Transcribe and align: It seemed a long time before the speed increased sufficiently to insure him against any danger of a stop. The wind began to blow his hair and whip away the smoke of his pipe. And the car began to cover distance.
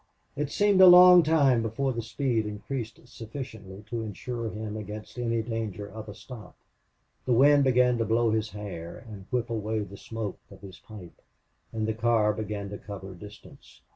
It 0.35 0.49
seemed 0.49 0.81
a 0.81 0.87
long 0.87 1.21
time 1.21 1.61
before 1.61 1.93
the 1.93 2.01
speed 2.01 2.47
increased 2.47 3.07
sufficiently 3.07 3.83
to 3.91 4.01
insure 4.01 4.49
him 4.49 4.75
against 4.75 5.19
any 5.19 5.43
danger 5.43 5.85
of 5.85 6.09
a 6.09 6.15
stop. 6.15 6.55
The 7.27 7.33
wind 7.33 7.63
began 7.65 7.99
to 7.99 8.05
blow 8.05 8.31
his 8.31 8.49
hair 8.49 8.97
and 9.07 9.27
whip 9.29 9.51
away 9.51 9.81
the 9.81 9.97
smoke 9.97 10.39
of 10.49 10.61
his 10.61 10.79
pipe. 10.79 11.21
And 11.71 11.87
the 11.87 11.93
car 11.93 12.33
began 12.33 12.71
to 12.71 12.79
cover 12.79 13.13
distance. 13.13 13.81